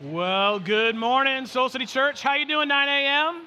[0.00, 2.22] Well, good morning, Soul City Church.
[2.22, 3.46] How you doing, 9 a.m.?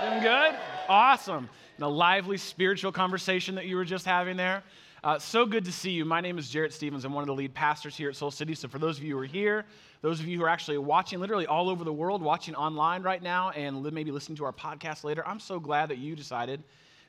[0.00, 0.56] Doing good?
[0.88, 1.48] Awesome.
[1.78, 4.64] The lively spiritual conversation that you were just having there.
[5.04, 6.04] Uh, so good to see you.
[6.04, 7.04] My name is Jarrett Stevens.
[7.04, 8.56] I'm one of the lead pastors here at Soul City.
[8.56, 9.64] So for those of you who are here,
[10.00, 13.22] those of you who are actually watching literally all over the world, watching online right
[13.22, 16.64] now, and maybe listening to our podcast later, I'm so glad that you decided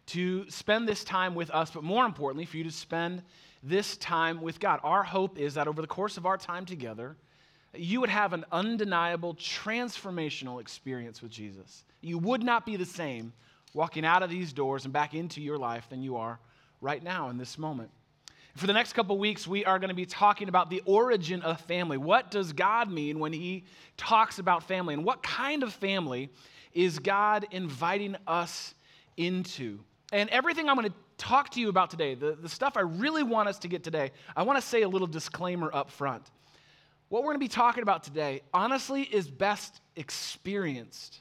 [0.06, 3.24] to spend this time with us, but more importantly, for you to spend
[3.64, 4.82] this time with God.
[4.84, 7.16] Our hope is that over the course of our time together,
[7.76, 11.86] you would have an undeniable transformational experience with Jesus.
[12.02, 13.34] You would not be the same
[13.74, 16.40] walking out of these doors and back into your life than you are
[16.82, 17.90] right now in this moment.
[18.56, 21.60] For the next couple weeks, we are going to be talking about the origin of
[21.62, 21.98] family.
[21.98, 23.64] What does God mean when He
[23.98, 24.94] talks about family?
[24.94, 26.30] And what kind of family
[26.72, 28.76] is God inviting us
[29.18, 29.80] into?
[30.12, 33.24] And everything I'm going to talk to you about today, the, the stuff I really
[33.24, 36.30] want us to get today, I want to say a little disclaimer up front
[37.14, 41.20] what we're going to be talking about today, honestly, is best experienced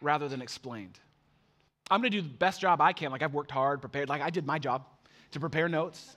[0.00, 0.98] rather than explained.
[1.88, 3.12] I'm going to do the best job I can.
[3.12, 4.84] Like, I've worked hard, prepared, like, I did my job
[5.30, 6.16] to prepare notes.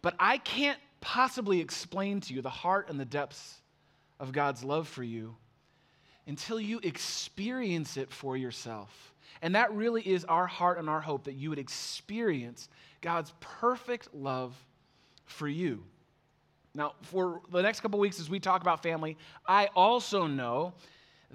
[0.00, 3.60] But I can't possibly explain to you the heart and the depths
[4.18, 5.36] of God's love for you
[6.26, 9.12] until you experience it for yourself.
[9.42, 12.70] And that really is our heart and our hope that you would experience
[13.02, 14.56] God's perfect love
[15.26, 15.84] for you.
[16.74, 20.72] Now, for the next couple weeks, as we talk about family, I also know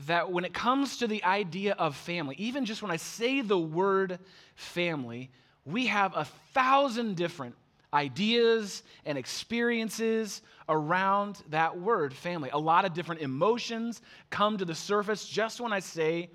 [0.07, 3.57] that when it comes to the idea of family, even just when I say the
[3.57, 4.19] word
[4.55, 5.29] family,
[5.65, 7.55] we have a thousand different
[7.93, 12.49] ideas and experiences around that word family.
[12.51, 16.29] A lot of different emotions come to the surface just when I say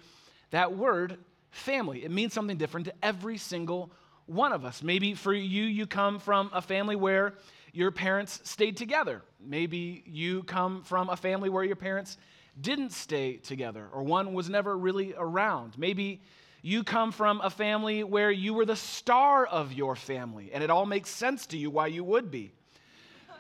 [0.51, 1.19] that word
[1.51, 2.05] family.
[2.05, 3.91] It means something different to every single
[4.27, 4.83] one of us.
[4.83, 7.35] Maybe for you, you come from a family where
[7.75, 9.23] your parents stayed together.
[9.41, 12.17] Maybe you come from a family where your parents
[12.61, 15.77] didn't stay together or one was never really around.
[15.77, 16.23] Maybe
[16.63, 20.71] you come from a family where you were the star of your family and it
[20.71, 22.53] all makes sense to you why you would be.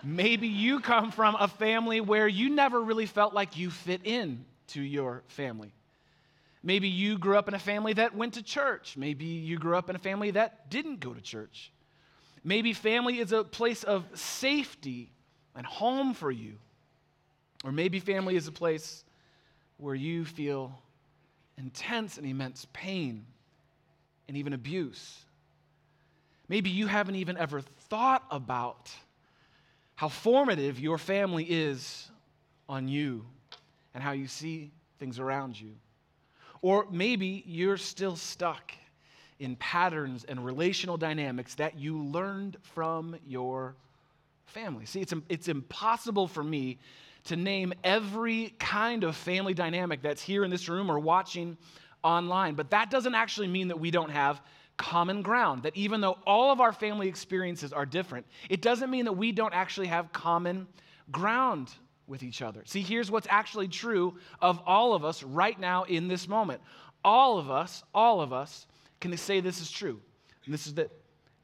[0.03, 4.45] Maybe you come from a family where you never really felt like you fit in
[4.69, 5.72] to your family.
[6.62, 8.97] Maybe you grew up in a family that went to church.
[8.97, 11.71] Maybe you grew up in a family that didn't go to church.
[12.44, 15.10] Maybe family is a place of safety
[15.56, 16.55] and home for you.
[17.65, 19.05] Or maybe family is a place
[19.78, 20.78] where you feel
[21.56, 23.25] intense and immense pain
[24.28, 25.25] and even abuse.
[26.49, 28.91] Maybe you haven't even ever thought about
[29.94, 32.10] how formative your family is
[32.69, 33.25] on you
[33.94, 35.72] and how you see things around you.
[36.60, 38.72] Or maybe you're still stuck
[39.39, 43.75] in patterns and relational dynamics that you learned from your
[44.47, 44.87] family.
[44.87, 46.78] See, it's, it's impossible for me
[47.25, 51.56] to name every kind of family dynamic that's here in this room or watching
[52.03, 54.41] online, but that doesn't actually mean that we don't have
[54.77, 55.62] common ground.
[55.62, 59.33] That even though all of our family experiences are different, it doesn't mean that we
[59.33, 60.66] don't actually have common
[61.11, 61.72] ground
[62.06, 62.62] with each other.
[62.66, 66.61] See, here's what's actually true of all of us right now in this moment.
[67.03, 68.66] All of us, all of us
[69.00, 70.00] can they say this is true?
[70.44, 70.91] And this is that,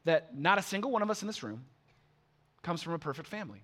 [0.05, 1.65] that not a single one of us in this room
[2.63, 3.63] comes from a perfect family.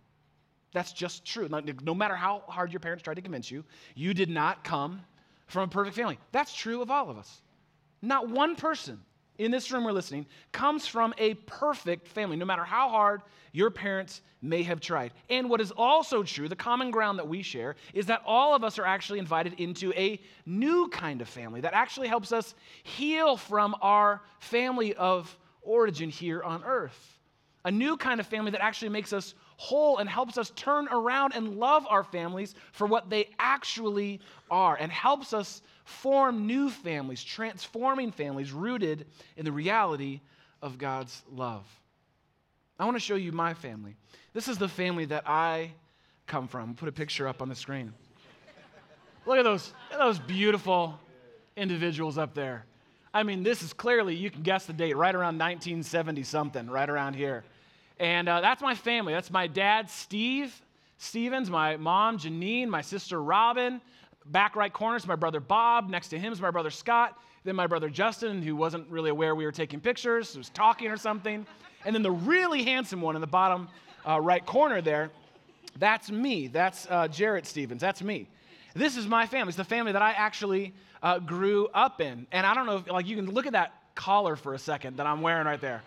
[0.74, 1.50] That's just true.
[1.84, 3.64] No matter how hard your parents tried to convince you,
[3.96, 5.02] you did not come
[5.48, 6.20] from a perfect family.
[6.32, 7.42] That's true of all of us.
[8.02, 9.00] Not one person
[9.38, 13.22] in this room we're listening comes from a perfect family, no matter how hard
[13.52, 15.12] your parents may have tried.
[15.30, 18.64] And what is also true, the common ground that we share, is that all of
[18.64, 23.38] us are actually invited into a new kind of family that actually helps us heal
[23.38, 27.20] from our family of origin here on earth.
[27.66, 31.34] A new kind of family that actually makes us whole and helps us turn around
[31.36, 37.24] and love our families for what they actually are and helps us form new families,
[37.24, 39.06] transforming families rooted
[39.38, 40.20] in the reality
[40.62, 41.66] of God's love.
[42.78, 43.96] I want to show you my family.
[44.34, 45.72] This is the family that I
[46.28, 46.76] come from.
[46.76, 47.94] Put a picture up on the screen.
[49.26, 51.00] Look at those, at those beautiful
[51.56, 52.66] individuals up there.
[53.14, 56.90] I mean, this is clearly, you can guess the date, right around 1970 something, right
[56.90, 57.44] around here.
[58.00, 59.14] And uh, that's my family.
[59.14, 60.62] That's my dad, Steve
[60.98, 63.82] Stevens, my mom, Janine, my sister, Robin.
[64.32, 65.90] Back right corner is my brother, Bob.
[65.90, 67.18] Next to him is my brother, Scott.
[67.44, 70.98] Then my brother, Justin, who wasn't really aware we were taking pictures, was talking or
[70.98, 71.46] something.
[71.86, 73.70] And then the really handsome one in the bottom
[74.06, 75.12] uh, right corner there,
[75.78, 76.48] that's me.
[76.48, 77.80] That's uh, Jarrett Stevens.
[77.80, 78.28] That's me.
[78.74, 79.50] This is my family.
[79.50, 82.28] It's the family that I actually uh, grew up in.
[82.32, 84.98] And I don't know if, like, you can look at that collar for a second
[84.98, 85.82] that I'm wearing right there.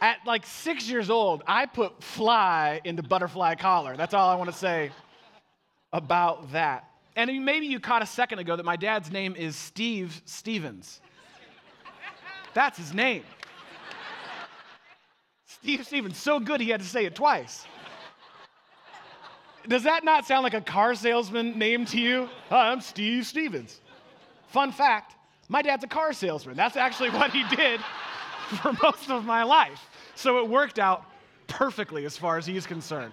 [0.00, 3.96] At like six years old, I put fly into butterfly collar.
[3.96, 4.90] That's all I want to say
[5.92, 6.88] about that.
[7.16, 11.00] And maybe you caught a second ago that my dad's name is Steve Stevens.
[12.54, 13.24] That's his name.
[15.46, 17.66] Steve Stevens, so good he had to say it twice.
[19.68, 22.28] Does that not sound like a car salesman name to you?
[22.48, 23.80] Hi, I'm Steve Stevens.
[24.48, 25.14] Fun fact
[25.52, 26.56] my dad's a car salesman.
[26.56, 27.78] That's actually what he did
[28.62, 29.86] for most of my life.
[30.14, 31.04] So it worked out
[31.46, 33.12] perfectly as far as he's concerned.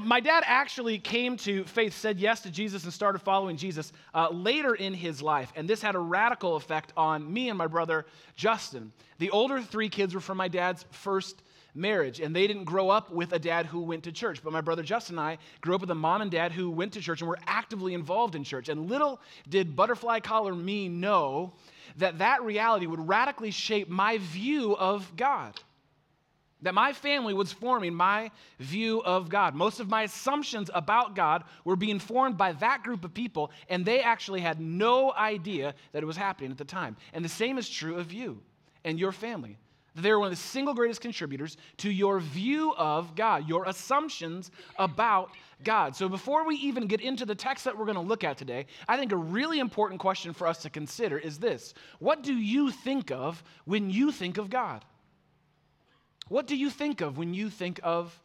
[0.00, 4.30] My dad actually came to faith, said yes to Jesus, and started following Jesus uh,
[4.30, 5.52] later in his life.
[5.54, 8.92] And this had a radical effect on me and my brother Justin.
[9.18, 11.42] The older three kids were from my dad's first
[11.74, 14.42] marriage, and they didn't grow up with a dad who went to church.
[14.42, 16.94] But my brother Justin and I grew up with a mom and dad who went
[16.94, 18.70] to church and were actively involved in church.
[18.70, 21.52] And little did butterfly collar me know
[21.98, 25.60] that that reality would radically shape my view of God
[26.62, 29.54] that my family was forming my view of God.
[29.54, 33.84] Most of my assumptions about God were being formed by that group of people, and
[33.84, 36.96] they actually had no idea that it was happening at the time.
[37.12, 38.40] And the same is true of you
[38.84, 39.58] and your family.
[39.94, 45.30] They're one of the single greatest contributors to your view of God, your assumptions about
[45.64, 45.94] God.
[45.94, 48.66] So, before we even get into the text that we're going to look at today,
[48.88, 52.70] I think a really important question for us to consider is this What do you
[52.70, 54.84] think of when you think of God?
[56.32, 58.18] What do you think of when you think of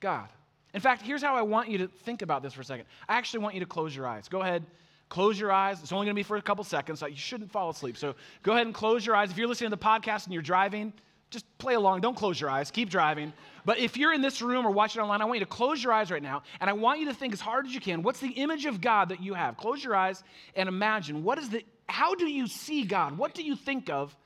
[0.00, 0.30] God?
[0.72, 2.86] In fact, here's how I want you to think about this for a second.
[3.06, 4.28] I actually want you to close your eyes.
[4.28, 4.64] Go ahead,
[5.10, 5.78] close your eyes.
[5.82, 7.98] It's only going to be for a couple seconds, so you shouldn't fall asleep.
[7.98, 9.30] So go ahead and close your eyes.
[9.30, 10.94] If you're listening to the podcast and you're driving,
[11.28, 12.00] just play along.
[12.00, 12.70] Don't close your eyes.
[12.70, 13.34] Keep driving.
[13.66, 15.92] But if you're in this room or watching online, I want you to close your
[15.92, 18.02] eyes right now, and I want you to think as hard as you can.
[18.02, 19.58] What's the image of God that you have?
[19.58, 20.24] Close your eyes
[20.56, 21.62] and imagine what is the.
[21.90, 23.18] How do you see God?
[23.18, 24.16] What do you think of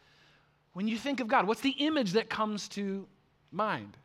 [0.77, 1.47] when you think of God?
[1.47, 3.07] What's the image that comes to
[3.51, 3.97] mind?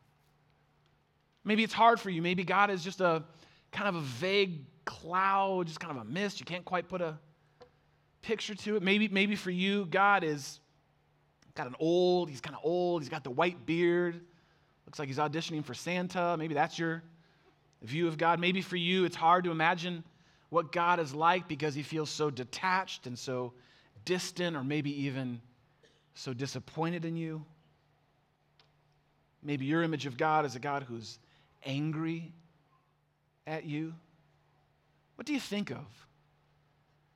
[1.44, 2.22] Maybe it's hard for you.
[2.22, 3.26] Maybe God is just a
[3.74, 6.40] kind of a vague cloud, just kind of a mist.
[6.40, 7.20] You can't quite put a
[8.22, 8.84] picture to it.
[8.84, 10.62] Maybe, maybe for you, God is
[11.56, 14.22] got an old, he's kind of old, he's got the white beard.
[14.86, 16.38] Looks like he's auditioning for Santa.
[16.38, 17.04] Maybe that's your
[17.82, 18.40] view of God.
[18.40, 20.06] Maybe for you, it's hard to imagine
[20.48, 23.52] what God is like because he feels so detached and so
[24.06, 25.42] distant, or maybe even
[26.14, 27.44] so disappointed in you.
[29.44, 31.18] Maybe your image of God is a God who's
[31.66, 32.32] angry
[33.48, 33.94] at you.
[35.16, 35.86] What do you think of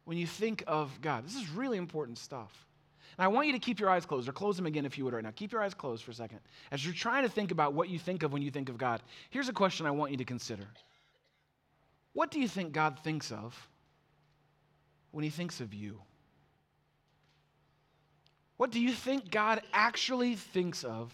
[0.05, 1.25] when you think of God?
[1.25, 2.65] This is really important stuff.
[3.17, 5.05] And I want you to keep your eyes closed, or close them again if you
[5.05, 5.31] would right now.
[5.35, 6.39] Keep your eyes closed for a second.
[6.71, 9.01] As you're trying to think about what you think of when you think of God,
[9.29, 10.65] here's a question I want you to consider
[12.13, 13.69] What do you think God thinks of
[15.11, 15.99] when he thinks of you?
[18.57, 21.13] What do you think God actually thinks of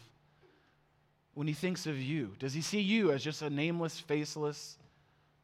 [1.34, 2.36] when he thinks of you?
[2.40, 4.78] Does he see you as just a nameless, faceless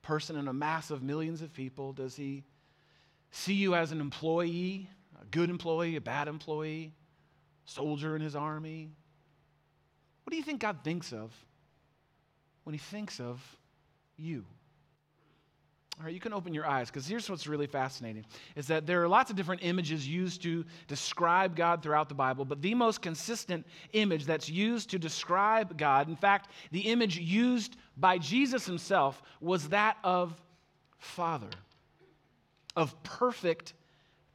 [0.02, 1.94] person in a mass of millions of people?
[1.94, 2.44] Does he
[3.32, 4.90] see you as an employee,
[5.20, 6.94] a good employee, a bad employee,
[7.66, 8.92] soldier in his army?
[10.24, 11.34] What do you think God thinks of
[12.64, 13.42] when he thinks of
[14.18, 14.46] you?
[16.00, 18.24] All right, you can open your eyes because here's what's really fascinating
[18.56, 22.46] is that there are lots of different images used to describe God throughout the Bible,
[22.46, 27.78] but the most consistent image that's used to describe God, in fact, the image used
[27.98, 30.40] by Jesus himself was that of
[31.00, 31.50] father,
[32.76, 33.74] of perfect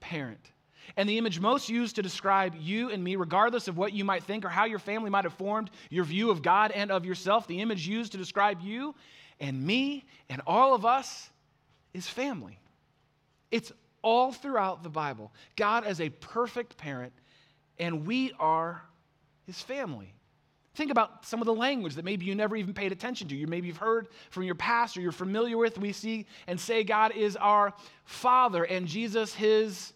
[0.00, 0.50] parent.
[0.96, 4.24] And the image most used to describe you and me, regardless of what you might
[4.24, 7.46] think or how your family might have formed your view of God and of yourself,
[7.46, 8.96] the image used to describe you
[9.38, 11.30] and me and all of us
[11.94, 12.58] is family.
[13.50, 13.72] It's
[14.02, 15.32] all throughout the Bible.
[15.56, 17.12] God as a perfect parent,
[17.78, 18.82] and we are
[19.46, 20.14] his family.
[20.74, 23.36] Think about some of the language that maybe you never even paid attention to.
[23.36, 25.76] You maybe you've heard from your past or you're familiar with.
[25.78, 29.92] We see and say God is our Father and Jesus his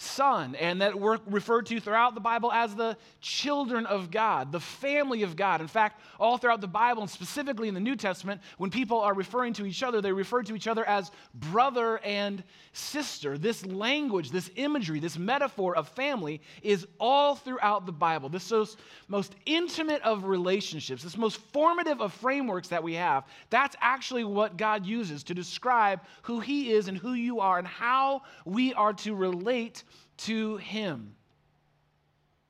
[0.00, 4.60] son, and that we're referred to throughout the Bible as the children of God, the
[4.60, 5.60] family of God.
[5.60, 9.12] In fact, all throughout the Bible, and specifically in the New Testament, when people are
[9.12, 13.36] referring to each other, they refer to each other as brother and sister.
[13.36, 18.28] This language, this imagery, this metaphor of family is all throughout the Bible.
[18.28, 18.78] This most,
[19.08, 24.56] most intimate of relationships, this most formative of frameworks that we have, that's actually what
[24.56, 28.92] God uses to describe who He is and who you are and how we are
[28.92, 29.82] to relate
[30.18, 31.14] to Him.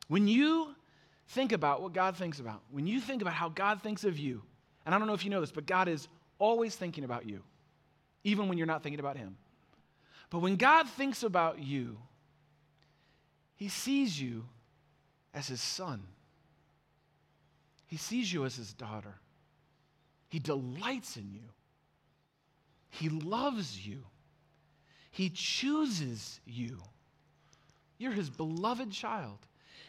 [0.08, 0.74] When you
[1.28, 4.42] think about what God thinks about, when you think about how God thinks of you,
[4.86, 6.08] and I don't know if you know this, but God is
[6.38, 7.42] always thinking about you,
[8.24, 9.36] even when you're not thinking about Him.
[10.30, 11.98] But when God thinks about you,
[13.56, 14.44] He sees you
[15.34, 16.02] as His son,
[17.86, 19.14] He sees you as His daughter.
[20.30, 21.40] He delights in you.
[22.90, 24.04] He loves you.
[25.10, 26.78] He chooses you.
[27.98, 29.38] You're his beloved child.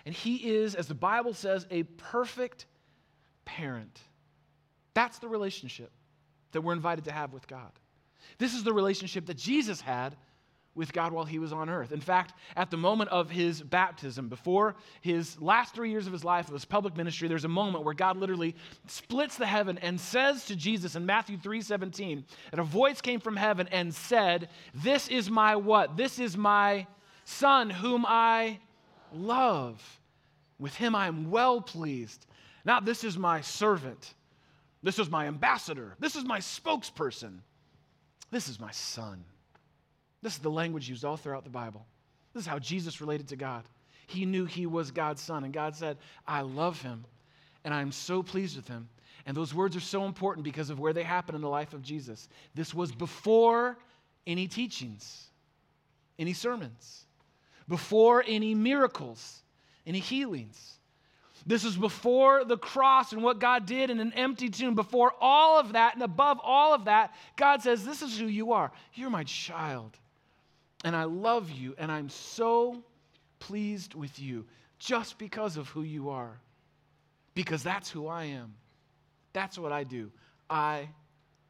[0.06, 2.66] And he is, as the Bible says, a perfect
[3.46, 4.00] parent.
[4.94, 5.92] That's the relationship
[6.52, 7.72] that we're invited to have with God.
[8.38, 10.16] This is the relationship that Jesus had
[10.76, 11.92] with God while he was on earth.
[11.92, 16.24] In fact, at the moment of his baptism, before his last three years of his
[16.24, 18.56] life, of his public ministry, there's a moment where God literally
[18.88, 23.36] splits the heaven and says to Jesus in Matthew 3:17, and a voice came from
[23.36, 25.98] heaven and said, This is my what?
[25.98, 26.88] This is my
[27.30, 28.60] son whom I
[29.14, 29.82] love.
[30.58, 32.26] With him I am well pleased.
[32.66, 34.14] Not this is my servant.
[34.84, 35.96] This is my ambassador.
[36.00, 37.40] This is my spokesperson.
[38.32, 39.24] This is my son.
[40.22, 41.86] This is the language used all throughout the Bible.
[42.34, 43.64] This is how Jesus related to God.
[44.08, 47.06] He knew he was God's son, and God said, I love him,
[47.64, 48.90] and I'm so pleased with him.
[49.26, 51.84] And those words are so important because of where they happen in the life of
[51.84, 52.28] Jesus.
[52.56, 53.78] This was before
[54.26, 55.28] any teachings,
[56.18, 57.06] any sermons,
[57.70, 59.42] before any miracles,
[59.88, 60.74] any healings.
[61.46, 64.76] This is before the cross and what God did in an empty tomb.
[64.76, 68.52] Before all of that and above all of that, God says, This is who you
[68.52, 68.72] are.
[68.94, 69.98] You're my child
[70.84, 72.82] and I love you, and I'm so
[73.40, 74.46] pleased with you
[74.78, 76.40] just because of who you are.
[77.36, 78.54] Because that's who I am.
[79.34, 80.12] That's what I do.
[80.50, 80.90] I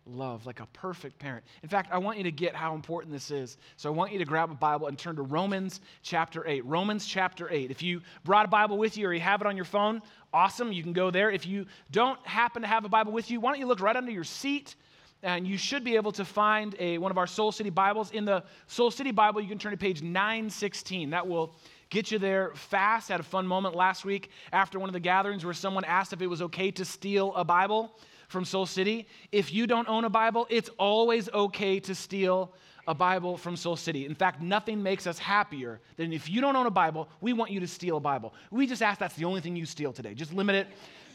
[0.10, 1.44] love like a perfect parent.
[1.64, 3.58] In fact, I want you to get how important this is.
[3.78, 6.66] So I want you to grab a Bible and turn to Romans chapter 8.
[6.66, 7.72] Romans chapter 8.
[7.72, 10.02] If you brought a Bible with you or you have it on your phone,
[10.34, 11.32] awesome, you can go there.
[11.32, 13.96] If you don't happen to have a Bible with you, why don't you look right
[13.96, 14.76] under your seat?
[15.22, 18.12] and you should be able to find a, one of our Soul City Bibles.
[18.12, 21.10] In the Soul City Bible, you can turn to page 916.
[21.10, 21.54] That will
[21.90, 23.10] get you there fast.
[23.10, 26.22] Had a fun moment last week after one of the gatherings where someone asked if
[26.22, 27.92] it was okay to steal a Bible
[28.30, 29.08] from Soul City.
[29.32, 32.54] If you don't own a Bible, it's always okay to steal
[32.88, 34.06] a Bible from Soul City.
[34.06, 37.52] In fact, nothing makes us happier than if you don't own a Bible, we want
[37.52, 38.34] you to steal a Bible.
[38.52, 40.14] We just ask that's the only thing you steal today.
[40.14, 40.68] Just limit it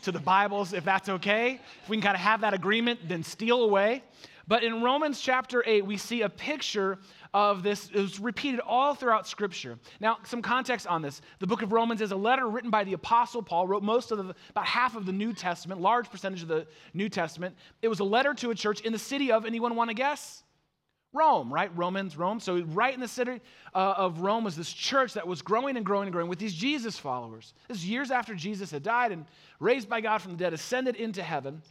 [0.02, 1.60] to the Bibles if that's okay.
[1.82, 4.02] If we can kind of have that agreement, then steal away.
[4.46, 6.98] But in Romans chapter 8, we see a picture
[7.34, 7.90] of this.
[7.92, 9.76] It's repeated all throughout Scripture.
[10.00, 11.20] Now, some context on this.
[11.40, 14.18] The book of Romans is a letter written by the Apostle Paul, wrote most of
[14.18, 17.56] the, about half of the New Testament, large percentage of the New Testament.
[17.82, 20.44] It was a letter to a church in the city of, anyone want to guess?
[21.12, 21.70] Rome, right?
[21.76, 22.40] Romans, Rome.
[22.40, 23.40] So, right in the city
[23.74, 26.54] uh, of Rome was this church that was growing and growing and growing with these
[26.54, 27.54] Jesus followers.
[27.68, 29.24] This is years after Jesus had died and
[29.60, 31.62] raised by God from the dead, ascended into heaven.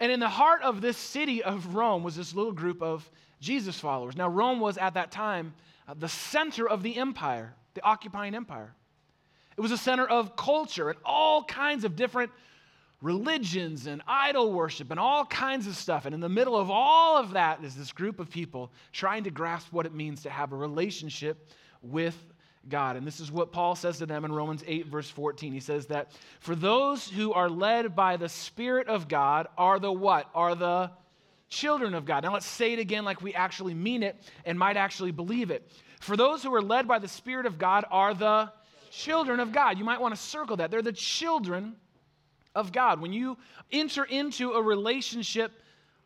[0.00, 3.08] And in the heart of this city of Rome was this little group of
[3.44, 4.16] Jesus followers.
[4.16, 5.54] Now, Rome was at that time
[5.86, 8.74] uh, the center of the empire, the occupying empire.
[9.56, 12.32] It was a center of culture and all kinds of different
[13.02, 16.06] religions and idol worship and all kinds of stuff.
[16.06, 19.30] And in the middle of all of that is this group of people trying to
[19.30, 21.46] grasp what it means to have a relationship
[21.82, 22.16] with
[22.68, 22.96] God.
[22.96, 25.52] And this is what Paul says to them in Romans 8, verse 14.
[25.52, 29.92] He says that for those who are led by the Spirit of God are the
[29.92, 30.30] what?
[30.34, 30.90] Are the
[31.54, 32.24] children of God.
[32.24, 35.70] Now let's say it again like we actually mean it and might actually believe it.
[36.00, 38.52] For those who are led by the Spirit of God are the
[38.90, 39.78] children of God.
[39.78, 40.70] You might want to circle that.
[40.70, 41.76] They're the children
[42.54, 43.00] of God.
[43.00, 43.36] When you
[43.72, 45.52] enter into a relationship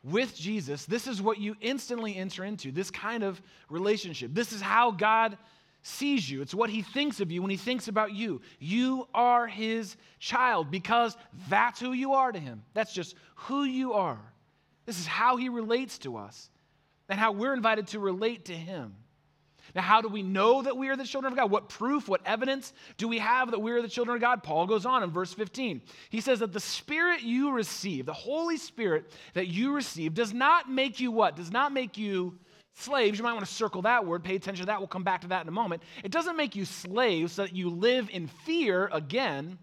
[0.04, 4.32] with Jesus, this is what you instantly enter into this kind of relationship.
[4.32, 5.36] This is how God
[5.82, 6.42] sees you.
[6.42, 8.40] It's what he thinks of you when he thinks about you.
[8.58, 11.16] You are his child because
[11.48, 12.62] that's who you are to him.
[12.74, 14.20] That's just who you are.
[14.88, 16.48] This is how he relates to us
[17.10, 18.94] and how we're invited to relate to him.
[19.74, 21.50] Now, how do we know that we are the children of God?
[21.50, 24.42] What proof, what evidence do we have that we are the children of God?
[24.42, 25.82] Paul goes on in verse 15.
[26.08, 30.70] He says that the Spirit you receive, the Holy Spirit that you receive, does not
[30.70, 31.36] make you what?
[31.36, 32.38] Does not make you
[32.72, 33.18] slaves.
[33.18, 34.78] You might want to circle that word, pay attention to that.
[34.78, 35.82] We'll come back to that in a moment.
[36.02, 39.58] It doesn't make you slaves so that you live in fear again.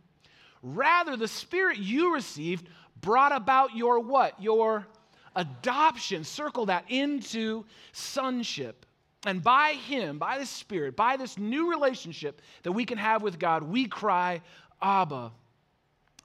[0.61, 2.69] Rather, the Spirit you received
[3.01, 4.39] brought about your what?
[4.39, 4.85] Your
[5.35, 6.23] adoption.
[6.23, 8.85] Circle that into sonship.
[9.25, 13.39] And by Him, by the Spirit, by this new relationship that we can have with
[13.39, 14.41] God, we cry,
[14.81, 15.31] Abba,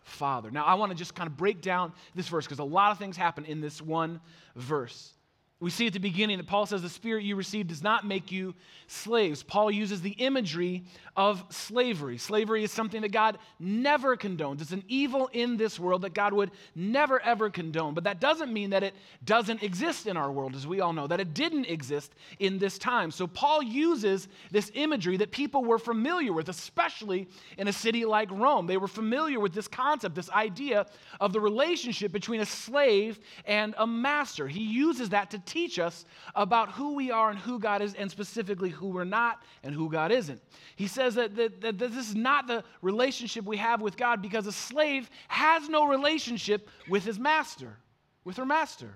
[0.02, 0.50] Father.
[0.50, 2.98] Now, I want to just kind of break down this verse because a lot of
[2.98, 4.20] things happen in this one
[4.54, 5.14] verse.
[5.60, 8.32] We see at the beginning that Paul says the spirit you received does not make
[8.32, 8.54] you
[8.86, 9.42] slaves.
[9.42, 10.84] Paul uses the imagery
[11.20, 12.16] of slavery.
[12.16, 14.62] Slavery is something that God never condones.
[14.62, 17.92] It's an evil in this world that God would never ever condone.
[17.92, 21.06] But that doesn't mean that it doesn't exist in our world, as we all know,
[21.06, 23.10] that it didn't exist in this time.
[23.10, 28.30] So Paul uses this imagery that people were familiar with, especially in a city like
[28.30, 28.66] Rome.
[28.66, 30.86] They were familiar with this concept, this idea
[31.20, 34.48] of the relationship between a slave and a master.
[34.48, 38.10] He uses that to teach us about who we are and who God is, and
[38.10, 40.40] specifically who we're not and who God isn't.
[40.76, 44.46] He says that, that, that this is not the relationship we have with God because
[44.46, 47.76] a slave has no relationship with his master,
[48.24, 48.90] with her master.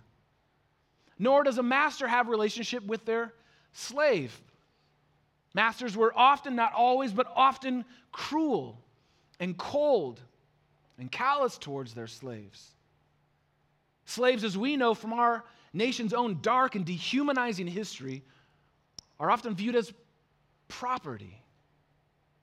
[1.18, 3.32] Nor does a master have relationship with their
[3.72, 4.38] slave.
[5.54, 8.80] Masters were often, not always, but often cruel
[9.38, 10.20] and cold
[10.98, 12.70] and callous towards their slaves.
[14.06, 18.22] Slaves, as we know from our nation's own dark and dehumanizing history,
[19.18, 19.92] are often viewed as
[20.68, 21.40] property,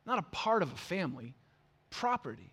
[0.06, 1.36] not a part of a family,
[1.90, 2.52] property.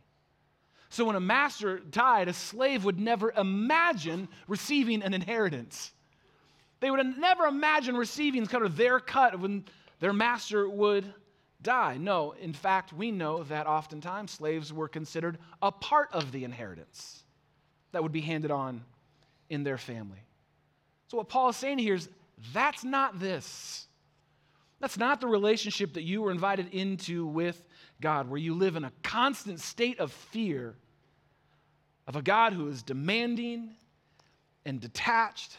[0.91, 5.93] So when a master died, a slave would never imagine receiving an inheritance.
[6.81, 9.65] They would never imagine receiving kind of their cut when
[10.01, 11.13] their master would
[11.61, 11.97] die.
[11.99, 17.25] No, in fact, we know that oftentimes slaves were considered a part of the inheritance
[17.93, 18.85] that would be handed on
[19.51, 20.23] in their family.
[21.09, 22.09] So, what Paul is saying here is
[22.53, 23.88] that's not this.
[24.81, 27.63] That's not the relationship that you were invited into with
[28.01, 30.77] God, where you live in a constant state of fear
[32.07, 33.75] of a God who is demanding
[34.65, 35.59] and detached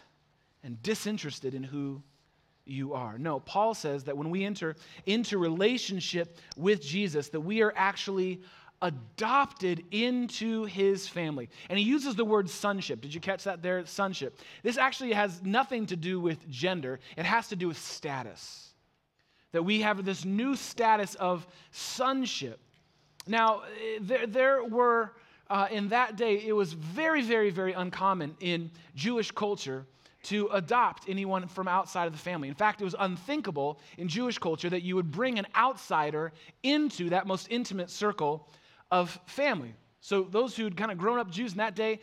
[0.64, 2.02] and disinterested in who
[2.66, 3.18] you are.
[3.18, 8.42] No, Paul says that when we enter into relationship with Jesus, that we are actually
[8.82, 11.50] adopted into his family.
[11.70, 13.02] And he uses the word sonship.
[13.02, 13.86] Did you catch that there?
[13.86, 14.40] Sonship.
[14.64, 18.69] This actually has nothing to do with gender, it has to do with status.
[19.52, 22.60] That we have this new status of sonship.
[23.28, 23.64] Now,
[24.02, 25.14] there, there were,
[25.50, 29.86] uh, in that day, it was very, very, very uncommon in Jewish culture
[30.22, 32.48] to adopt anyone from outside of the family.
[32.48, 37.10] In fact, it was unthinkable in Jewish culture that you would bring an outsider into
[37.10, 38.48] that most intimate circle
[38.92, 39.74] of family.
[40.02, 42.00] So, those who'd kind of grown up Jews in that day,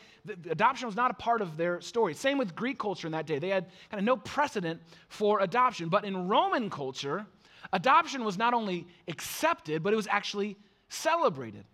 [0.51, 2.13] adoption was not a part of their story.
[2.13, 3.39] Same with Greek culture in that day.
[3.39, 5.89] They had kind of no precedent for adoption.
[5.89, 7.27] But in Roman culture,
[7.73, 10.57] adoption was not only accepted, but it was actually
[10.89, 11.65] celebrated.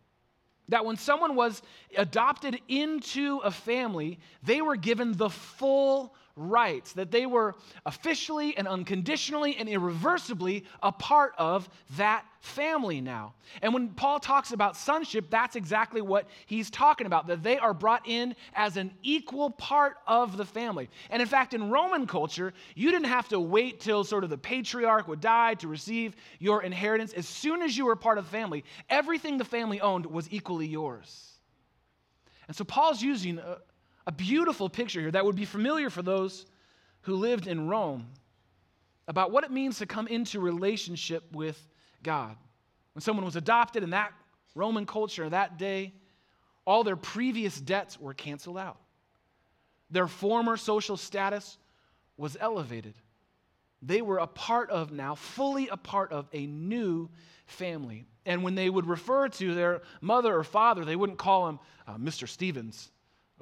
[0.69, 1.61] That when someone was
[1.97, 7.55] adopted into a family, they were given the full rights, that they were
[7.87, 13.35] officially and unconditionally and irreversibly a part of that family now.
[13.61, 17.73] And when Paul talks about sonship, that's exactly what he's talking about, that they are
[17.73, 20.91] brought in as an equal part of the family.
[21.11, 24.39] And in fact, in Roman culture, you didn't have to wait till sort of the
[24.39, 27.13] patriarch would die to receive your inheritance.
[27.13, 30.67] As soon as you were part of the family, everything the family owned was equally
[30.67, 31.29] yours.
[32.49, 33.59] And so Paul's using a,
[34.07, 36.47] a beautiful picture here that would be familiar for those
[37.03, 38.07] who lived in Rome
[39.09, 41.61] about what it means to come into relationship with
[42.03, 42.37] God.
[42.95, 44.13] When someone was adopted in that
[44.55, 45.93] Roman culture that day,
[46.65, 48.79] all their previous debts were canceled out.
[49.91, 51.59] Their former social status
[52.17, 52.95] was elevated.
[53.83, 57.11] They were a part of now, fully a part of a new
[57.47, 58.07] family.
[58.25, 61.97] And when they would refer to their mother or father, they wouldn't call him uh,
[61.97, 62.29] Mr.
[62.29, 62.92] Stevens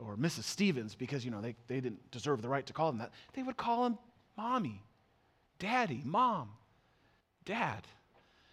[0.07, 0.45] or Mrs.
[0.45, 3.13] Stevens because, you know, they, they didn't deserve the right to call them that.
[3.35, 3.99] They would call him
[4.37, 4.83] mommy,
[5.59, 6.51] daddy, mom,
[7.45, 7.87] dad.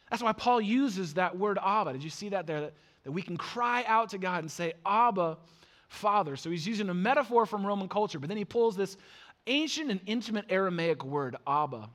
[0.09, 1.93] That's why Paul uses that word Abba.
[1.93, 2.61] Did you see that there?
[2.61, 5.37] That, that we can cry out to God and say, Abba,
[5.89, 6.35] Father.
[6.35, 8.97] So he's using a metaphor from Roman culture, but then he pulls this
[9.47, 11.89] ancient and intimate Aramaic word, Abba.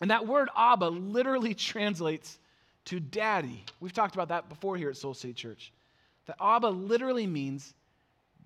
[0.00, 2.38] And that word Abba literally translates
[2.86, 3.64] to daddy.
[3.80, 5.72] We've talked about that before here at Soul City Church.
[6.26, 7.74] That Abba literally means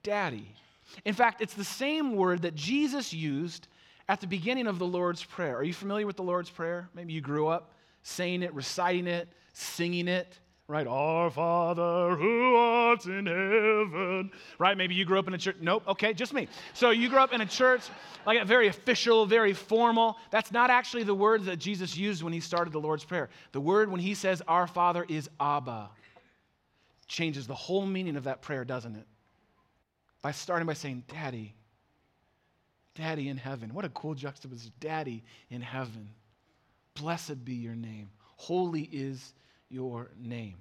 [0.05, 0.47] daddy.
[1.05, 3.67] In fact, it's the same word that Jesus used
[4.09, 5.57] at the beginning of the Lord's Prayer.
[5.57, 6.89] Are you familiar with the Lord's Prayer?
[6.95, 10.39] Maybe you grew up saying it, reciting it, singing it,
[10.69, 10.87] right?
[10.87, 14.77] Our Father who art in heaven, right?
[14.77, 15.57] Maybe you grew up in a church.
[15.61, 16.49] Nope, okay, just me.
[16.75, 17.83] So you grew up in a church,
[18.27, 20.19] like a very official, very formal.
[20.31, 23.31] That's not actually the word that Jesus used when he started the Lord's Prayer.
[23.53, 25.89] The word when he says Our Father is Abba.
[27.09, 29.07] Changes the whole meaning of that prayer, doesn't it?
[30.25, 31.55] By starting by saying, Daddy,
[32.95, 33.75] Daddy in heaven.
[33.75, 34.73] What a cool juxtaposition.
[34.81, 36.09] Daddy in heaven.
[36.95, 38.09] Blessed be your name.
[38.37, 39.35] Holy is
[39.69, 40.55] your name.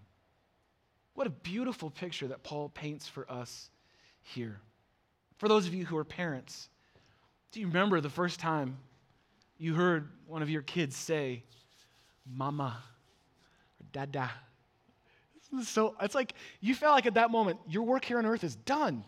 [1.13, 3.69] What a beautiful picture that Paul paints for us
[4.21, 4.59] here.
[5.37, 6.67] For those of you who are parents,
[7.53, 8.75] do you remember the first time
[9.57, 11.41] you heard one of your kids say,
[12.29, 12.79] Mama
[13.79, 14.29] or Dada?
[15.63, 18.57] So it's like you felt like at that moment, your work here on earth is
[18.57, 19.05] done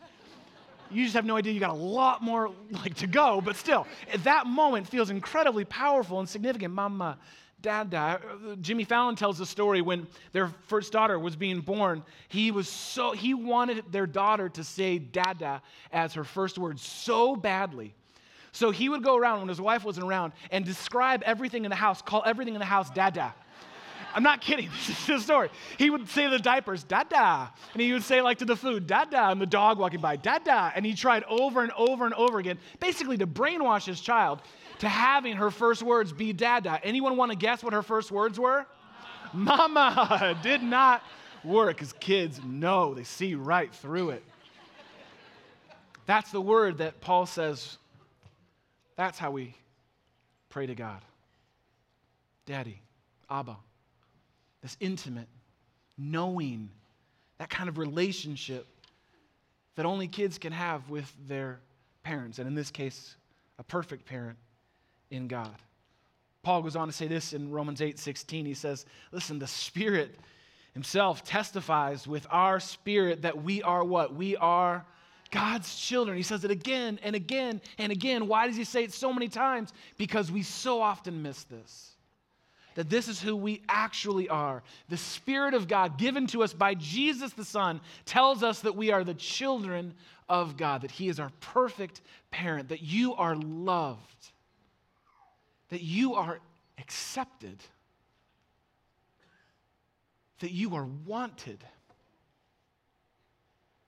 [0.92, 1.54] you just have no idea.
[1.54, 3.88] You got a lot more like to go but still
[4.24, 6.74] that moment feels incredibly powerful and significant.
[6.74, 7.18] Mama
[7.62, 8.22] dada
[8.62, 12.04] Jimmy Fallon tells the story when their first daughter was being born.
[12.28, 17.36] He was so he wanted their daughter to say dada as her first word so
[17.36, 17.94] badly.
[18.52, 21.76] So he would go around when his wife wasn't around and describe everything in the
[21.76, 23.34] house, call everything in the house dada.
[24.16, 24.70] I'm not kidding.
[24.88, 25.50] This is the story.
[25.78, 27.50] He would say to the diapers, da-da.
[27.74, 29.30] And he would say, like, to the food, da-da.
[29.30, 30.72] And the dog walking by, da-da.
[30.74, 34.42] And he tried over and over and over again, basically to brainwash his child
[34.80, 36.80] to having her first words be da-da.
[36.82, 38.66] Anyone want to guess what her first words were?
[39.34, 41.04] Mama did not
[41.44, 44.24] work because kids know, they see right through it.
[46.06, 47.78] That's the word that Paul says,
[48.96, 49.56] that's how we
[50.50, 51.02] pray to God.
[52.46, 52.80] Daddy,
[53.30, 53.58] Abba.
[54.66, 55.28] This intimate,
[55.96, 56.72] knowing,
[57.38, 58.66] that kind of relationship
[59.76, 61.60] that only kids can have with their
[62.02, 63.16] parents, and in this case,
[63.60, 64.40] a perfect parent
[65.12, 65.54] in God.
[66.42, 68.44] Paul goes on to say this in Romans 8 16.
[68.48, 70.16] He says, Listen, the Spirit
[70.74, 74.16] Himself testifies with our spirit that we are what?
[74.16, 74.84] We are
[75.30, 76.18] God's children.
[76.18, 78.28] He says it again and again and again.
[78.28, 79.74] Why does He say it so many times?
[80.00, 81.95] Because we so often miss this.
[82.76, 84.64] That this is who we actually are.
[84.90, 88.92] The Spirit of God, given to us by Jesus the Son, tells us that we
[88.92, 89.94] are the children
[90.30, 94.32] of God, that He is our perfect parent, that you are loved
[95.70, 96.40] that you are
[96.78, 97.58] accepted,
[100.40, 101.64] that you are wanted,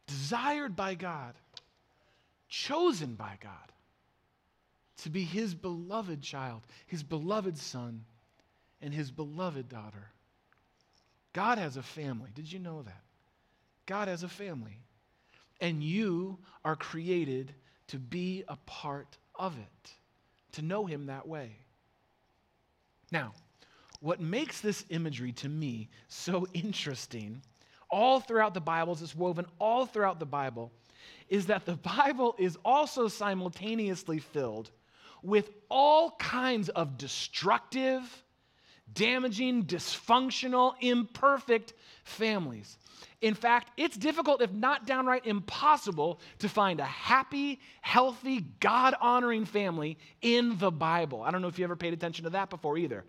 [0.07, 1.33] desired by God,
[2.49, 3.53] chosen by God
[5.03, 8.03] to be his beloved child, his beloved son,
[8.81, 10.11] and his beloved daughter.
[11.33, 12.29] God has a family.
[12.33, 13.03] Did you know that?
[13.85, 14.79] God has a family.
[15.61, 17.53] And you are created
[17.87, 19.91] to be a part of it,
[20.53, 21.51] to know him that way.
[23.11, 23.33] Now,
[23.99, 27.41] what makes this imagery to me so interesting,
[27.89, 30.71] all throughout the Bible, as it's woven all throughout the Bible,
[31.29, 34.71] is that the Bible is also simultaneously filled
[35.23, 38.23] with all kinds of destructive,
[38.93, 41.73] damaging, dysfunctional, imperfect
[42.03, 42.77] families.
[43.21, 49.45] In fact, it's difficult, if not downright impossible, to find a happy, healthy, God honoring
[49.45, 51.23] family in the Bible.
[51.23, 53.05] I don't know if you ever paid attention to that before either.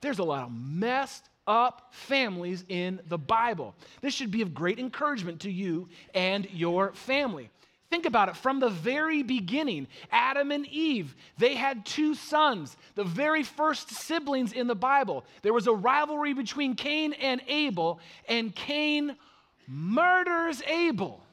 [0.00, 3.74] There's a lot of messed up families in the Bible.
[4.00, 7.50] This should be of great encouragement to you and your family.
[7.90, 9.88] Think about it from the very beginning.
[10.12, 15.24] Adam and Eve, they had two sons, the very first siblings in the Bible.
[15.42, 17.98] There was a rivalry between Cain and Abel,
[18.28, 19.16] and Cain
[19.66, 21.24] murders Abel.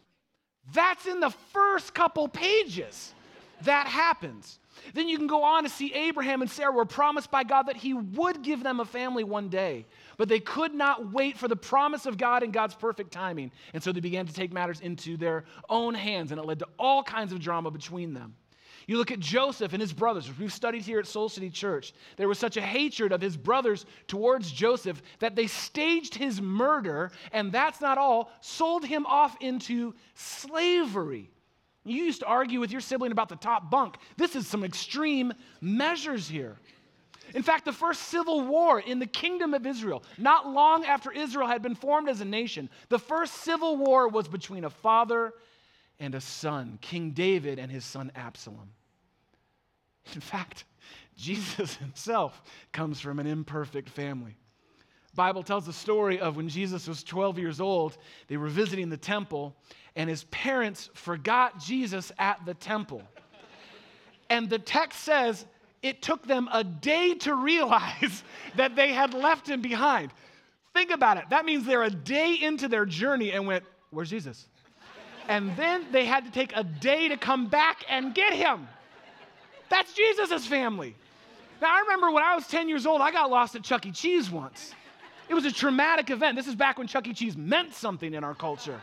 [0.74, 3.14] That's in the first couple pages.
[3.62, 4.60] That happens.
[4.94, 7.78] Then you can go on to see Abraham and Sarah were promised by God that
[7.78, 9.86] he would give them a family one day.
[10.18, 13.52] But they could not wait for the promise of God and God's perfect timing.
[13.74, 16.68] And so they began to take matters into their own hands, and it led to
[16.78, 18.36] all kinds of drama between them.
[18.88, 21.94] You look at Joseph and his brothers, which we've studied here at Soul City Church.
[22.16, 27.12] There was such a hatred of his brothers towards Joseph that they staged his murder,
[27.34, 31.30] and that's not all, sold him off into slavery.
[31.84, 33.98] You used to argue with your sibling about the top bunk.
[34.16, 36.58] This is some extreme measures here.
[37.34, 41.48] In fact, the first civil war in the kingdom of Israel, not long after Israel
[41.48, 45.34] had been formed as a nation, the first civil war was between a father
[46.00, 48.72] and a son, King David and his son Absalom.
[50.14, 50.66] In fact,
[51.18, 54.36] Jesus himself comes from an imperfect family.
[55.16, 58.98] Bible tells the story of when Jesus was 12 years old, they were visiting the
[58.98, 59.56] temple
[59.96, 63.02] and his parents forgot Jesus at the temple.
[64.30, 65.46] And the text says
[65.82, 68.24] it took them a day to realize
[68.56, 70.12] that they had left him behind.
[70.74, 71.26] Think about it.
[71.30, 74.48] That means they're a day into their journey and went, Where's Jesus?
[75.28, 78.68] And then they had to take a day to come back and get him.
[79.70, 80.96] That's Jesus' family.
[81.62, 83.92] Now, I remember when I was 10 years old, I got lost at Chuck E.
[83.92, 84.74] Cheese once.
[85.28, 86.38] It was a traumatic event.
[86.38, 87.14] This is back when Chuck E.
[87.14, 88.80] Cheese meant something in our culture.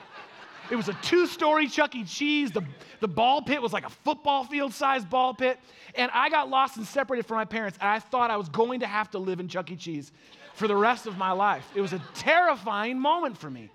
[0.70, 2.04] It was a two story Chuck E.
[2.04, 2.50] Cheese.
[2.50, 2.62] The,
[3.00, 5.58] the ball pit was like a football field sized ball pit.
[5.94, 7.78] And I got lost and separated from my parents.
[7.80, 9.76] And I thought I was going to have to live in Chuck E.
[9.76, 10.12] Cheese
[10.54, 11.68] for the rest of my life.
[11.74, 13.70] It was a terrifying moment for me.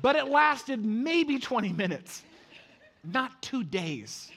[0.00, 2.22] But it lasted maybe 20 minutes,
[3.04, 4.30] not two days.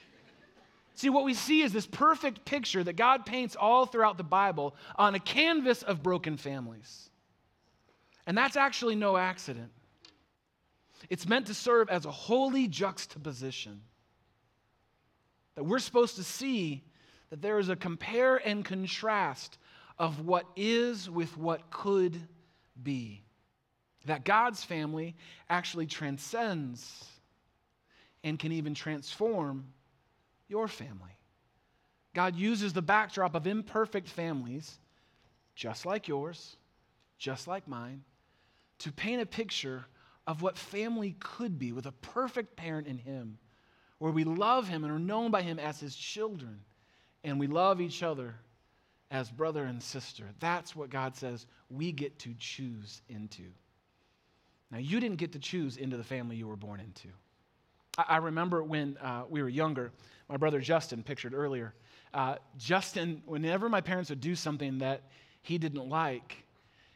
[0.96, 4.74] See, what we see is this perfect picture that God paints all throughout the Bible
[4.96, 7.10] on a canvas of broken families.
[8.26, 9.70] And that's actually no accident.
[11.08, 13.82] It's meant to serve as a holy juxtaposition.
[15.54, 16.82] That we're supposed to see
[17.30, 19.58] that there is a compare and contrast
[19.98, 22.18] of what is with what could
[22.82, 23.22] be.
[24.04, 25.16] That God's family
[25.48, 27.04] actually transcends
[28.22, 29.66] and can even transform
[30.48, 31.16] your family.
[32.14, 34.78] God uses the backdrop of imperfect families,
[35.54, 36.56] just like yours,
[37.18, 38.04] just like mine,
[38.78, 39.86] to paint a picture
[40.26, 43.38] of what family could be with a perfect parent in Him,
[43.98, 46.60] where we love Him and are known by Him as His children,
[47.24, 48.34] and we love each other
[49.10, 50.24] as brother and sister.
[50.40, 53.44] That's what God says we get to choose into.
[54.70, 57.08] Now, you didn't get to choose into the family you were born into.
[57.96, 59.92] I, I remember when uh, we were younger,
[60.28, 61.72] my brother Justin, pictured earlier,
[62.12, 65.02] uh, Justin, whenever my parents would do something that
[65.42, 66.44] he didn't like,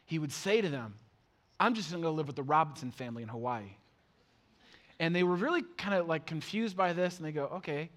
[0.05, 0.95] he would say to them,
[1.61, 3.75] I'm just going to go live with the Robinson family in Hawaii.
[4.99, 7.91] And they were really kind of like confused by this, and they go, okay,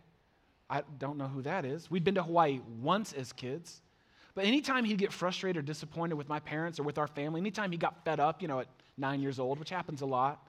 [0.68, 1.90] I don't know who that is.
[1.90, 3.80] We'd been to Hawaii once as kids.
[4.34, 7.72] But anytime he'd get frustrated or disappointed with my parents or with our family, anytime
[7.72, 10.46] he got fed up, you know, at nine years old, which happens a lot,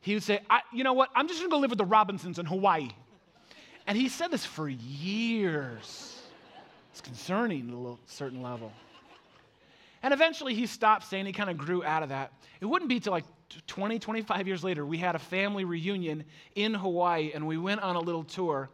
[0.00, 0.40] he would say,
[0.72, 1.10] You know what?
[1.14, 2.88] I'm just to go live with the Robinsons in Hawaii.
[3.86, 6.20] And he said this for years.
[6.90, 8.72] It's concerning at a certain level.
[10.04, 12.30] And eventually he stopped saying, he kind of grew out of that.
[12.60, 13.24] It wouldn't be till like
[13.68, 17.96] 20, 25 years later, we had a family reunion in Hawaii and we went on
[17.96, 18.68] a little tour.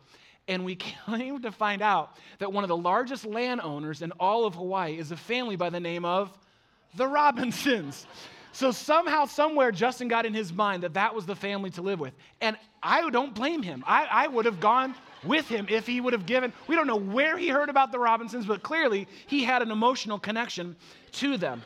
[0.48, 0.74] And we
[1.06, 5.12] came to find out that one of the largest landowners in all of Hawaii is
[5.12, 6.36] a family by the name of
[6.96, 8.08] the Robinsons.
[8.50, 12.00] So somehow, somewhere, Justin got in his mind that that was the family to live
[12.00, 12.12] with.
[12.40, 13.84] And I don't blame him.
[13.86, 16.52] I, I would have gone with him if he would have given.
[16.66, 20.18] We don't know where he heard about the Robinsons, but clearly he had an emotional
[20.18, 20.76] connection
[21.12, 21.62] to them.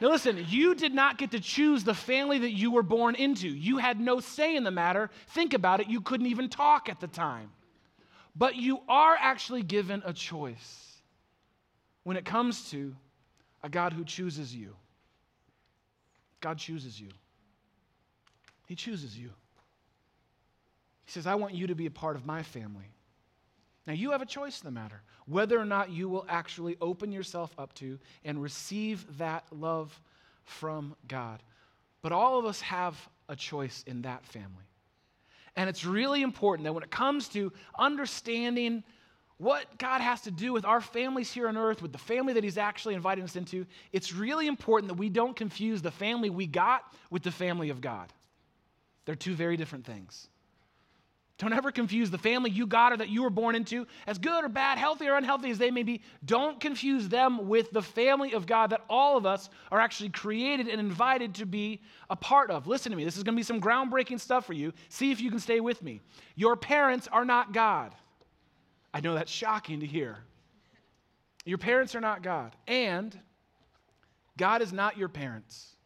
[0.00, 3.48] Now, listen, you did not get to choose the family that you were born into.
[3.48, 5.10] You had no say in the matter.
[5.28, 7.50] Think about it, you couldn't even talk at the time.
[8.34, 10.96] But you are actually given a choice
[12.02, 12.96] when it comes to
[13.62, 14.74] a God who chooses you.
[16.40, 17.08] God chooses you.
[18.66, 19.30] He chooses you.
[21.04, 22.92] He says, I want you to be a part of my family.
[23.86, 27.12] Now, you have a choice in the matter whether or not you will actually open
[27.12, 30.00] yourself up to and receive that love
[30.44, 31.42] from God.
[32.02, 32.96] But all of us have
[33.28, 34.66] a choice in that family.
[35.54, 38.82] And it's really important that when it comes to understanding
[39.36, 42.44] what God has to do with our families here on earth, with the family that
[42.44, 46.46] He's actually inviting us into, it's really important that we don't confuse the family we
[46.46, 48.12] got with the family of God.
[49.04, 50.28] They're two very different things.
[51.38, 54.44] Don't ever confuse the family you got or that you were born into, as good
[54.44, 56.02] or bad, healthy or unhealthy as they may be.
[56.24, 60.68] Don't confuse them with the family of God that all of us are actually created
[60.68, 62.66] and invited to be a part of.
[62.66, 64.72] Listen to me, this is going to be some groundbreaking stuff for you.
[64.88, 66.00] See if you can stay with me.
[66.36, 67.94] Your parents are not God.
[68.94, 70.18] I know that's shocking to hear.
[71.44, 72.54] Your parents are not God.
[72.68, 73.18] And
[74.36, 75.76] God is not your parents,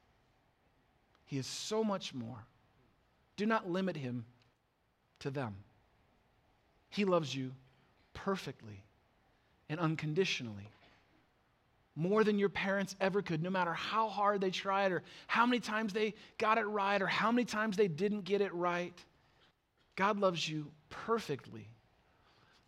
[1.25, 2.45] He is so much more.
[3.37, 4.25] Do not limit Him
[5.21, 5.57] to them.
[6.89, 7.53] He loves you
[8.15, 8.83] perfectly
[9.69, 10.69] and unconditionally.
[11.95, 15.61] More than your parents ever could, no matter how hard they tried, or how many
[15.61, 18.95] times they got it right, or how many times they didn't get it right.
[19.97, 21.69] God loves you perfectly.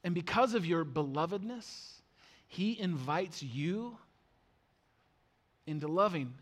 [0.02, 1.66] And because of your belovedness,
[2.46, 3.98] He invites you
[5.66, 6.32] into loving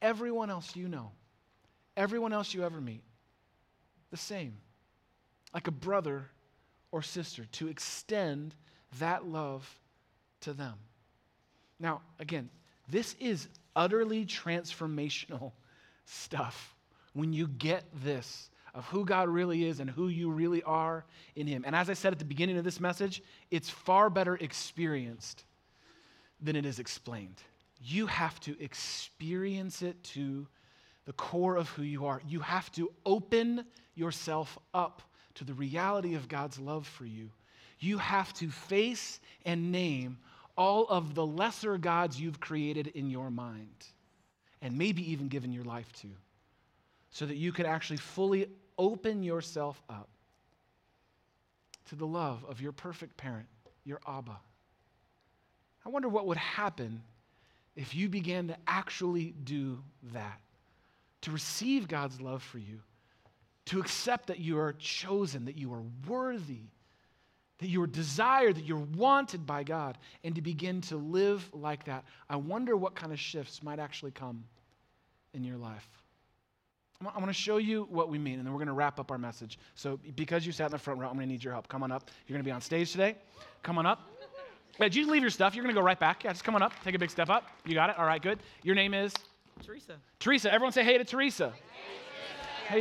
[0.00, 1.12] everyone else you know,
[1.96, 3.02] everyone else you ever meet,
[4.10, 4.56] the same,
[5.54, 6.30] like a brother
[6.90, 8.54] or sister, to extend
[8.98, 9.68] that love
[10.40, 10.74] to them.
[11.80, 12.50] Now, again,
[12.88, 15.52] this is utterly transformational
[16.04, 16.74] stuff.
[17.14, 21.04] When you get this, of who God really is and who you really are
[21.36, 21.62] in Him.
[21.66, 25.44] And as I said at the beginning of this message, it's far better experienced
[26.40, 27.40] than it is explained.
[27.80, 30.46] You have to experience it to
[31.04, 32.22] the core of who you are.
[32.26, 35.02] You have to open yourself up
[35.34, 37.30] to the reality of God's love for you.
[37.78, 40.18] You have to face and name
[40.56, 43.86] all of the lesser gods you've created in your mind
[44.60, 46.08] and maybe even given your life to
[47.10, 50.08] so that you can actually fully open yourself up
[51.88, 53.46] to the love of your perfect parent,
[53.84, 54.38] your Abba.
[55.84, 57.02] I wonder what would happen
[57.76, 60.40] if you began to actually do that,
[61.22, 62.80] to receive God's love for you,
[63.66, 66.62] to accept that you are chosen, that you are worthy,
[67.58, 71.84] that you are desired, that you're wanted by God, and to begin to live like
[71.84, 72.04] that.
[72.28, 74.44] I wonder what kind of shifts might actually come
[75.32, 75.88] in your life.
[77.00, 79.10] I want to show you what we mean, and then we're going to wrap up
[79.10, 79.58] our message.
[79.74, 81.66] So, because you sat in the front row, I'm going to need your help.
[81.66, 82.08] Come on up.
[82.26, 83.16] You're going to be on stage today.
[83.62, 84.08] Come on up.
[84.78, 85.54] Did you leave your stuff?
[85.54, 86.24] You're going to go right back.
[86.24, 86.72] Yeah, just come on up.
[86.84, 87.44] Take a big step up.
[87.66, 87.98] You got it?
[87.98, 88.38] All right, good.
[88.62, 89.12] Your name is?
[89.64, 89.96] Teresa.
[90.18, 90.52] Teresa.
[90.52, 91.52] Everyone say hey to Teresa.
[91.54, 91.62] Hey,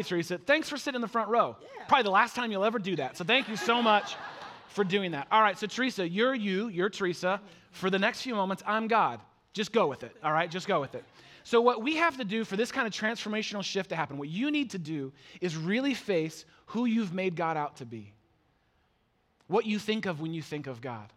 [0.01, 0.37] Teresa.
[0.37, 1.57] Thanks for sitting in the front row.
[1.61, 1.85] Yeah.
[1.87, 3.17] Probably the last time you'll ever do that.
[3.17, 4.15] So, thank you so much
[4.67, 5.27] for doing that.
[5.31, 7.41] All right, so Teresa, you're you, you're Teresa.
[7.71, 9.19] For the next few moments, I'm God.
[9.53, 10.49] Just go with it, all right?
[10.49, 11.03] Just go with it.
[11.43, 14.29] So, what we have to do for this kind of transformational shift to happen, what
[14.29, 18.13] you need to do is really face who you've made God out to be.
[19.47, 21.11] What you think of when you think of God.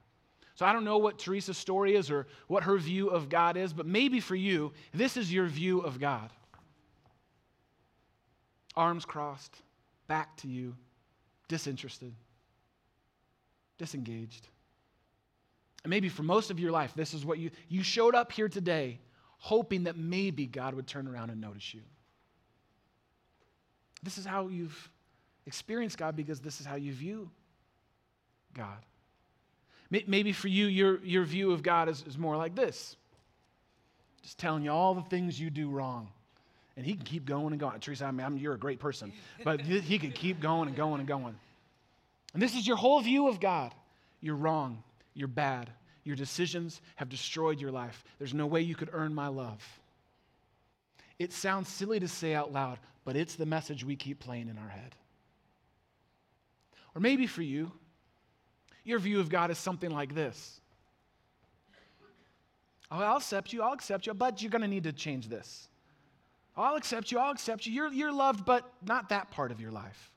[0.54, 3.72] So, I don't know what Teresa's story is or what her view of God is,
[3.72, 6.30] but maybe for you, this is your view of God.
[8.76, 9.56] Arms crossed,
[10.06, 10.74] back to you,
[11.48, 12.12] disinterested,
[13.78, 14.48] disengaged.
[15.84, 18.48] And maybe for most of your life, this is what you, you showed up here
[18.48, 18.98] today
[19.38, 21.82] hoping that maybe God would turn around and notice you.
[24.02, 24.90] This is how you've
[25.46, 27.30] experienced God because this is how you view
[28.54, 28.84] God.
[29.90, 32.96] Maybe for you, your, your view of God is, is more like this
[34.24, 36.08] just telling you all the things you do wrong.
[36.76, 37.78] And he can keep going and going.
[37.80, 39.12] Teresa, I mean, I mean you're a great person,
[39.44, 41.36] but he can keep going and going and going.
[42.32, 43.72] And this is your whole view of God.
[44.20, 44.82] You're wrong.
[45.14, 45.70] You're bad.
[46.02, 48.04] Your decisions have destroyed your life.
[48.18, 49.62] There's no way you could earn my love.
[51.18, 54.58] It sounds silly to say out loud, but it's the message we keep playing in
[54.58, 54.94] our head.
[56.94, 57.70] Or maybe for you,
[58.84, 60.60] your view of God is something like this
[62.90, 65.68] Oh, I'll accept you, I'll accept you, but you're going to need to change this.
[66.56, 67.72] I'll accept you, I'll accept you.
[67.72, 70.12] You're, you're loved, but not that part of your life.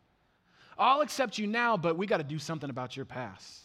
[0.77, 3.63] I'll accept you now, but we got to do something about your past.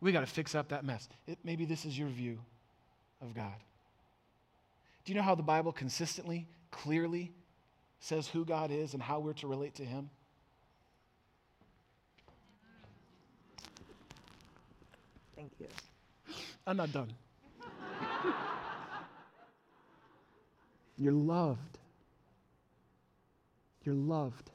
[0.00, 1.08] We got to fix up that mess.
[1.26, 2.38] It, maybe this is your view
[3.20, 3.54] of God.
[5.04, 7.32] Do you know how the Bible consistently, clearly
[8.00, 10.10] says who God is and how we're to relate to Him?
[15.36, 15.68] Thank you.
[16.66, 17.12] I'm not done.
[20.98, 21.79] You're loved.
[23.84, 24.50] You're loved.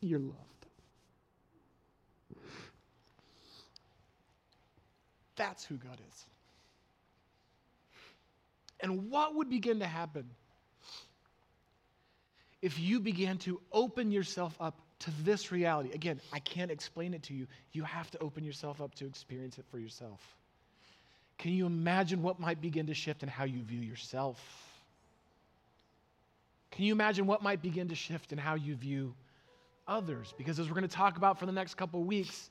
[0.00, 0.38] You're loved.
[5.36, 6.24] That's who God is.
[8.80, 10.28] And what would begin to happen
[12.60, 15.90] if you began to open yourself up to this reality?
[15.92, 17.46] Again, I can't explain it to you.
[17.72, 20.20] You have to open yourself up to experience it for yourself.
[21.38, 24.40] Can you imagine what might begin to shift in how you view yourself?
[26.70, 29.14] Can you imagine what might begin to shift in how you view
[29.86, 30.34] others.
[30.36, 32.50] Because as we're going to talk about for the next couple weeks,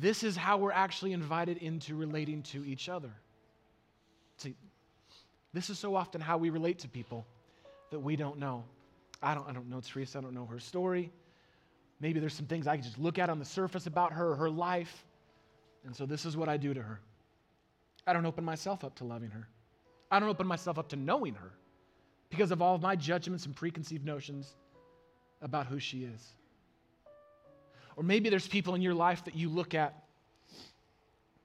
[0.00, 3.10] this is how we're actually invited into relating to each other.
[4.36, 4.54] See,
[5.52, 7.26] this is so often how we relate to people
[7.90, 8.64] that we don't know.
[9.22, 11.10] I don't, I don't know Teresa, I don't know her story.
[12.00, 14.36] Maybe there's some things I can just look at on the surface about her or
[14.36, 15.04] her life.
[15.84, 17.00] And so this is what I do to her.
[18.06, 19.48] I don't open myself up to loving her.
[20.10, 21.52] I don't open myself up to knowing her
[22.30, 24.54] because of all of my judgments and preconceived notions
[25.42, 26.34] about who she is.
[27.96, 29.94] Or maybe there's people in your life that you look at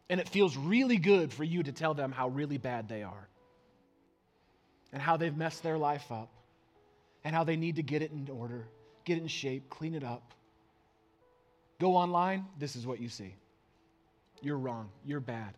[0.09, 3.27] and it feels really good for you to tell them how really bad they are
[4.93, 6.29] and how they've messed their life up
[7.23, 8.67] and how they need to get it in order,
[9.03, 10.33] get it in shape, clean it up.
[11.79, 13.35] Go online, this is what you see.
[14.41, 15.55] You're wrong, you're bad.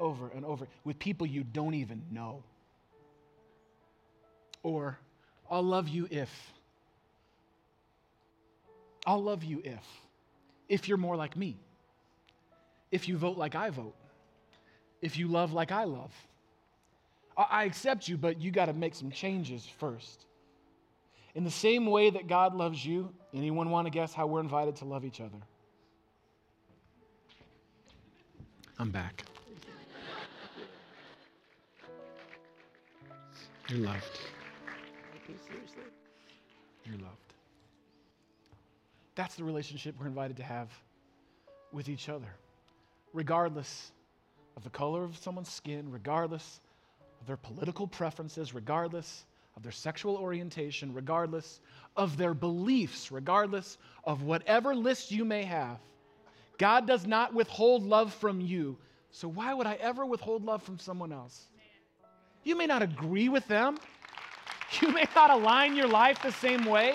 [0.00, 2.42] Over and over with people you don't even know.
[4.62, 4.98] Or,
[5.50, 6.30] I'll love you if.
[9.06, 9.84] I'll love you if.
[10.68, 11.56] If you're more like me.
[12.90, 13.94] If you vote like I vote.
[15.02, 16.12] If you love like I love.
[17.36, 20.24] I accept you, but you got to make some changes first.
[21.34, 24.76] In the same way that God loves you, anyone want to guess how we're invited
[24.76, 25.38] to love each other?
[28.78, 29.24] I'm back.
[33.74, 34.04] You're loved.
[35.26, 35.82] Seriously.
[36.84, 37.34] You're loved.
[39.16, 40.68] That's the relationship we're invited to have
[41.72, 42.28] with each other,
[43.12, 43.90] regardless
[44.56, 46.60] of the color of someone's skin, regardless
[47.20, 49.24] of their political preferences, regardless
[49.56, 51.58] of their sexual orientation, regardless
[51.96, 55.78] of their beliefs, regardless of whatever list you may have.
[56.58, 58.76] God does not withhold love from you.
[59.10, 61.48] So why would I ever withhold love from someone else?
[62.44, 63.78] You may not agree with them.
[64.80, 66.94] You may not align your life the same way.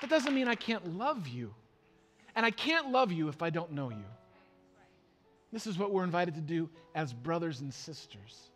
[0.00, 1.54] That doesn't mean I can't love you.
[2.34, 4.04] And I can't love you if I don't know you.
[5.52, 8.50] This is what we're invited to do as brothers and sisters.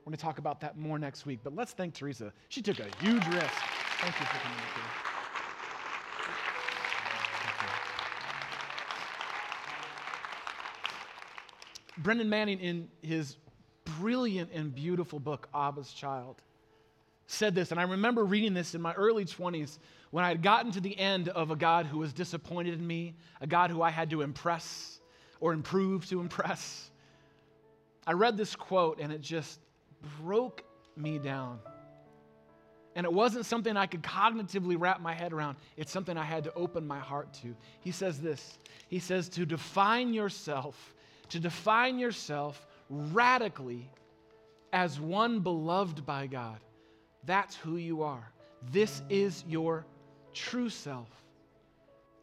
[0.00, 1.40] We're going to talk about that more next week.
[1.42, 2.32] But let's thank Teresa.
[2.48, 3.54] She took a huge risk.
[4.00, 4.84] Thank you for coming here.
[11.98, 13.36] Brennan Manning, in his
[13.98, 16.42] brilliant and beautiful book, Abba's Child,
[17.26, 19.78] said this, and I remember reading this in my early 20s
[20.10, 23.14] when I had gotten to the end of a God who was disappointed in me,
[23.40, 25.00] a God who I had to impress
[25.40, 26.90] or improve to impress.
[28.06, 29.60] I read this quote and it just
[30.20, 30.64] broke
[30.96, 31.60] me down.
[32.96, 35.56] And it wasn't something I could cognitively wrap my head around.
[35.76, 37.54] It's something I had to open my heart to.
[37.80, 40.94] He says this He says, to define yourself,
[41.28, 43.88] to define yourself radically
[44.72, 46.58] as one beloved by God.
[47.24, 48.30] That's who you are.
[48.70, 49.86] This is your
[50.34, 51.08] true self.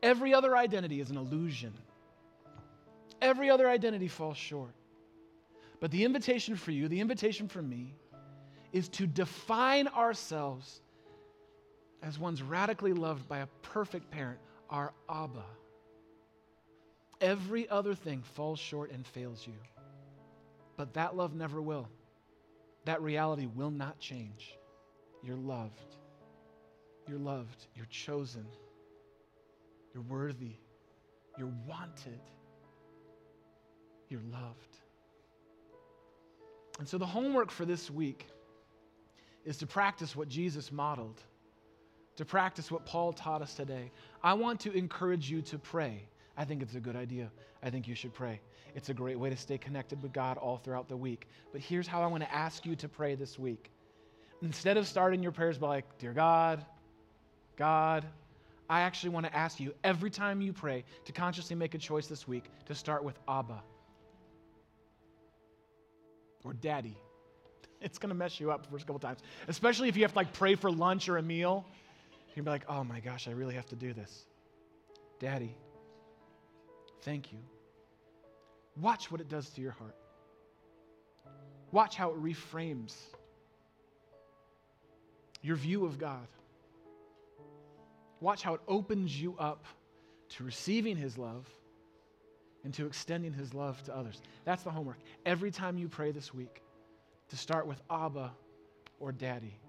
[0.04, 1.74] Every other identity is an illusion.
[3.22, 4.74] Every other identity falls short.
[5.80, 7.96] But the invitation for you, the invitation for me,
[8.74, 10.82] is to define ourselves
[12.04, 14.40] as ones radically loved by a perfect parent,
[14.70, 15.44] our Abba.
[17.22, 19.54] Every other thing falls short and fails you.
[20.78, 21.90] But that love never will.
[22.86, 24.56] That reality will not change.
[25.24, 25.96] You're loved.
[27.08, 27.68] You're loved.
[27.76, 28.46] You're chosen.
[29.94, 30.56] You're worthy.
[31.38, 32.22] You're wanted.
[34.10, 34.78] You're loved.
[36.80, 38.28] And so the homework for this week
[39.44, 41.20] is to practice what Jesus modeled,
[42.18, 43.92] to practice what Paul taught us today.
[44.24, 46.08] I want to encourage you to pray.
[46.38, 47.32] I think it's a good idea.
[47.64, 48.40] I think you should pray.
[48.78, 51.28] It's a great way to stay connected with God all throughout the week.
[51.52, 53.72] But here's how I want to ask you to pray this week.
[54.44, 56.64] Instead of starting your prayers by like, Dear God,
[57.56, 58.06] God,
[58.70, 62.06] I actually want to ask you every time you pray to consciously make a choice
[62.06, 63.64] this week to start with Abba
[66.44, 66.96] or Daddy.
[67.80, 70.18] It's going to mess you up the first couple times, especially if you have to
[70.18, 71.64] like pray for lunch or a meal.
[72.36, 74.26] You'll be like, oh my gosh, I really have to do this.
[75.20, 75.56] Daddy,
[77.02, 77.38] thank you.
[78.82, 79.96] Watch what it does to your heart.
[81.72, 82.96] Watch how it reframes
[85.42, 86.28] your view of God.
[88.20, 89.66] Watch how it opens you up
[90.30, 91.48] to receiving His love
[92.64, 94.22] and to extending His love to others.
[94.46, 94.98] That's the homework.
[95.26, 96.62] Every time you pray this week,
[97.30, 98.32] to start with Abba
[99.00, 99.60] or Daddy.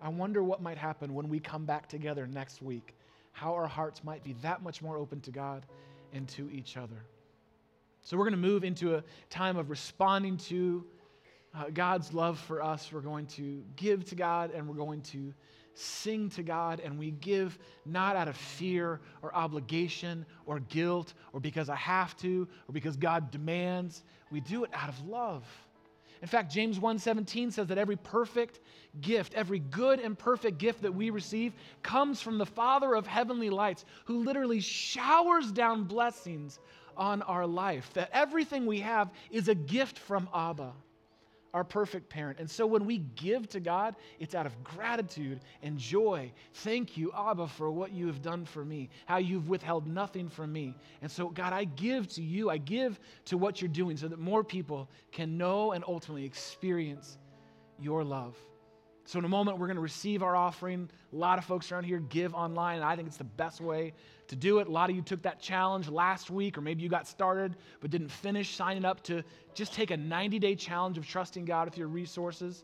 [0.00, 2.94] I wonder what might happen when we come back together next week,
[3.32, 5.66] how our hearts might be that much more open to God
[6.12, 7.04] and to each other.
[8.02, 10.84] So, we're going to move into a time of responding to
[11.54, 12.90] uh, God's love for us.
[12.92, 15.32] We're going to give to God and we're going to
[15.74, 21.40] sing to God, and we give not out of fear or obligation or guilt or
[21.40, 24.04] because I have to or because God demands.
[24.30, 25.44] We do it out of love.
[26.22, 28.60] In fact, James 1:17 says that every perfect
[29.00, 33.48] gift, every good and perfect gift that we receive comes from the Father of heavenly
[33.48, 36.58] lights, who literally showers down blessings
[36.96, 37.90] on our life.
[37.94, 40.72] That everything we have is a gift from Abba
[41.52, 42.38] our perfect parent.
[42.38, 46.32] And so when we give to God, it's out of gratitude and joy.
[46.54, 50.52] Thank you, Abba, for what you have done for me, how you've withheld nothing from
[50.52, 50.76] me.
[51.02, 54.18] And so, God, I give to you, I give to what you're doing so that
[54.18, 57.18] more people can know and ultimately experience
[57.78, 58.36] your love.
[59.10, 60.88] So, in a moment, we're going to receive our offering.
[61.12, 63.92] A lot of folks around here give online, and I think it's the best way
[64.28, 64.68] to do it.
[64.68, 67.90] A lot of you took that challenge last week, or maybe you got started but
[67.90, 71.76] didn't finish signing up to just take a 90 day challenge of trusting God with
[71.76, 72.62] your resources.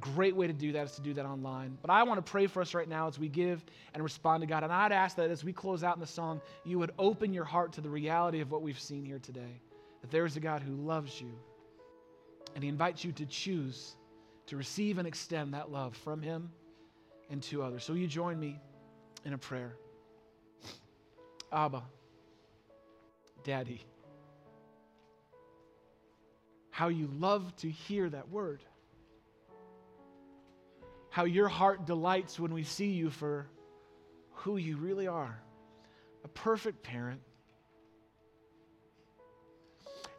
[0.00, 1.76] Great way to do that is to do that online.
[1.82, 3.62] But I want to pray for us right now as we give
[3.92, 4.62] and respond to God.
[4.62, 7.44] And I'd ask that as we close out in the song, you would open your
[7.44, 9.60] heart to the reality of what we've seen here today
[10.00, 11.34] that there is a God who loves you,
[12.54, 13.96] and He invites you to choose
[14.46, 16.50] to receive and extend that love from Him
[17.30, 17.84] and to others.
[17.84, 18.60] So, you join me
[19.24, 19.76] in a prayer.
[21.52, 21.82] Abba,
[23.44, 23.84] Daddy,
[26.70, 28.62] how you love to hear that word.
[31.10, 33.46] How your heart delights when we see you for
[34.32, 35.38] who you really are
[36.24, 37.20] a perfect parent.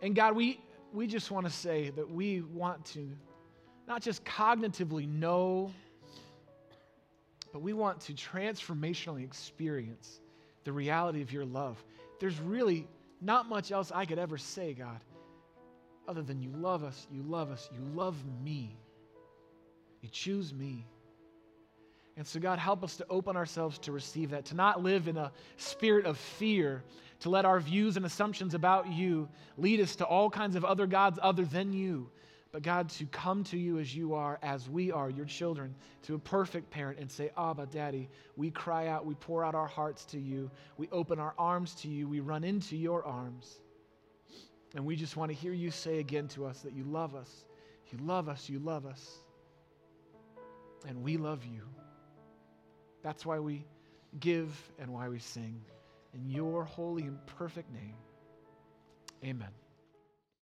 [0.02, 0.62] And God, we,
[0.94, 3.10] we just want to say that we want to
[3.88, 5.72] not just cognitively know,
[7.52, 10.20] but we want to transformationally experience
[10.64, 11.84] the reality of your love.
[12.20, 12.88] There's really
[13.22, 15.00] not much else I could ever say, God,
[16.08, 18.78] other than you love us, you love us, you love me.
[20.02, 20.86] You choose me.
[22.18, 25.18] And so, God, help us to open ourselves to receive that, to not live in
[25.18, 26.84] a spirit of fear,
[27.22, 29.28] to let our views and assumptions about you
[29.58, 32.10] lead us to all kinds of other gods other than you,
[32.56, 36.16] but God, to come to you as you are, as we are, your children, to
[36.16, 40.06] a perfect parent and say, Abba, Daddy, we cry out, we pour out our hearts
[40.06, 43.60] to you, we open our arms to you, we run into your arms.
[44.74, 47.44] And we just want to hear you say again to us that you love us,
[47.92, 49.06] you love us, you love us.
[50.88, 51.64] And we love you.
[53.04, 53.66] That's why we
[54.22, 55.60] give and why we sing.
[56.14, 57.96] In your holy and perfect name,
[59.26, 59.52] amen.